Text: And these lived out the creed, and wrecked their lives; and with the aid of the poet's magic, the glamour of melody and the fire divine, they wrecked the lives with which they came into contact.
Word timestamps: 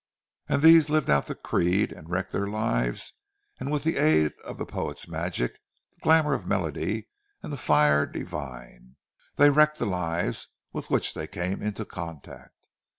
And 0.49 0.63
these 0.63 0.89
lived 0.89 1.11
out 1.11 1.27
the 1.27 1.35
creed, 1.35 1.91
and 1.91 2.09
wrecked 2.09 2.31
their 2.31 2.47
lives; 2.47 3.13
and 3.59 3.71
with 3.71 3.83
the 3.83 3.97
aid 3.97 4.33
of 4.43 4.57
the 4.57 4.65
poet's 4.65 5.07
magic, 5.07 5.59
the 5.93 6.01
glamour 6.01 6.33
of 6.33 6.47
melody 6.47 7.07
and 7.43 7.53
the 7.53 7.55
fire 7.55 8.07
divine, 8.07 8.95
they 9.35 9.51
wrecked 9.51 9.77
the 9.77 9.85
lives 9.85 10.47
with 10.73 10.89
which 10.89 11.13
they 11.13 11.27
came 11.27 11.61
into 11.61 11.85
contact. 11.85 12.65